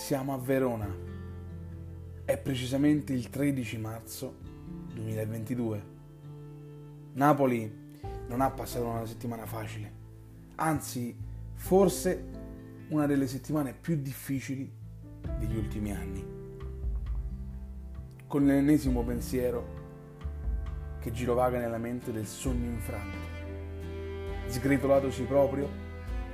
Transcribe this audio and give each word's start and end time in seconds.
Siamo 0.00 0.32
a 0.32 0.38
Verona. 0.38 0.88
È 2.24 2.38
precisamente 2.38 3.12
il 3.12 3.28
13 3.28 3.76
marzo 3.76 4.38
2022. 4.94 5.84
Napoli 7.12 7.98
non 8.26 8.40
ha 8.40 8.50
passato 8.50 8.86
una 8.86 9.04
settimana 9.04 9.44
facile, 9.44 9.92
anzi 10.54 11.14
forse 11.52 12.24
una 12.88 13.04
delle 13.04 13.26
settimane 13.26 13.74
più 13.74 14.00
difficili 14.00 14.72
degli 15.38 15.54
ultimi 15.54 15.92
anni. 15.92 16.26
Con 18.26 18.46
l'ennesimo 18.46 19.04
pensiero 19.04 19.66
che 20.98 21.12
girovaga 21.12 21.58
nella 21.58 21.78
mente 21.78 22.10
del 22.10 22.26
sogno 22.26 22.70
infranto, 22.70 23.18
sgretolatosi 24.46 25.24
proprio 25.24 25.68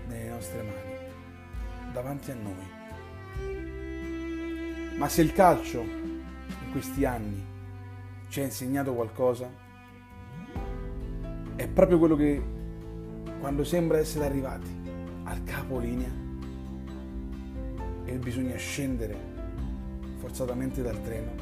nelle 0.07 0.29
nostre 0.30 0.62
mani, 0.62 1.93
davanti 1.93 2.30
a 2.30 2.35
noi. 2.37 2.76
Ma 4.97 5.09
se 5.09 5.23
il 5.23 5.33
calcio 5.33 5.81
in 5.81 6.71
questi 6.73 7.05
anni 7.05 7.45
ci 8.29 8.41
ha 8.41 8.45
insegnato 8.45 8.95
qualcosa, 8.95 9.49
è 11.55 11.69
proprio 11.69 11.99
quello 11.99 12.17
che 12.17 12.43
quando 13.41 13.65
sembra 13.65 13.99
essere 13.99 14.25
arrivati 14.25 14.69
al 15.25 15.43
capolinea 15.45 16.25
e 18.05 18.19
bisogna 18.19 18.57
scendere 18.57 19.17
forzatamente 20.19 20.83
dal 20.83 21.01
treno, 21.03 21.33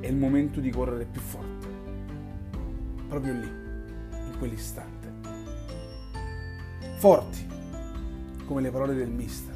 è 0.00 0.06
il 0.06 0.16
momento 0.16 0.60
di 0.60 0.70
correre 0.70 1.04
più 1.04 1.20
forte, 1.20 1.68
proprio 3.08 3.32
lì, 3.34 3.48
in 3.48 4.34
quell'istante. 4.38 5.08
Forti, 6.98 7.46
come 8.44 8.60
le 8.60 8.70
parole 8.70 8.94
del 8.94 9.10
mister, 9.10 9.49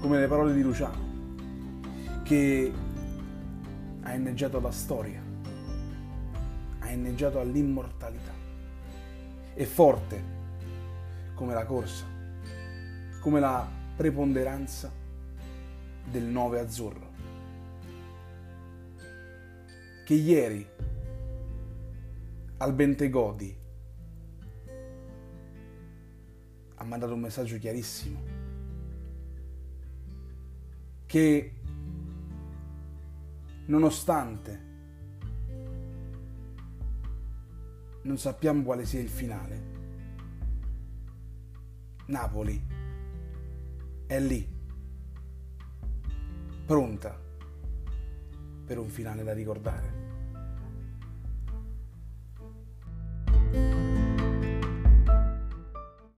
come 0.00 0.20
le 0.20 0.28
parole 0.28 0.54
di 0.54 0.62
Luciano 0.62 1.06
che 2.22 2.72
ha 4.02 4.14
inneggiato 4.14 4.58
alla 4.58 4.70
storia, 4.70 5.22
ha 6.80 6.90
inneggiato 6.90 7.40
all'immortalità. 7.40 8.32
È 9.54 9.64
forte 9.64 10.36
come 11.34 11.54
la 11.54 11.64
corsa, 11.64 12.04
come 13.20 13.40
la 13.40 13.66
preponderanza 13.96 14.92
del 16.10 16.24
9 16.24 16.60
azzurro. 16.60 17.06
Che 20.04 20.14
ieri 20.14 20.66
al 22.58 22.72
Bentegodi 22.72 23.56
ha 26.74 26.84
mandato 26.84 27.12
un 27.12 27.20
messaggio 27.20 27.58
chiarissimo 27.58 28.37
che 31.08 31.54
nonostante 33.64 34.66
non 38.02 38.18
sappiamo 38.18 38.62
quale 38.62 38.84
sia 38.84 39.00
il 39.00 39.08
finale, 39.08 39.62
Napoli 42.08 42.62
è 44.06 44.20
lì, 44.20 44.46
pronta 46.66 47.18
per 48.66 48.78
un 48.78 48.90
finale 48.90 49.22
da 49.22 49.32
ricordare. 49.32 50.07